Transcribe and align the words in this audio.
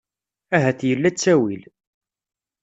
Ahat 0.55 0.81
yella 0.89 1.09
ttawil. 1.11 1.63